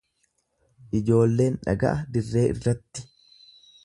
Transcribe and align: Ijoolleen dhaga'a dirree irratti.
Ijoolleen 0.99 1.59
dhaga'a 1.67 2.01
dirree 2.15 2.47
irratti. 2.55 3.05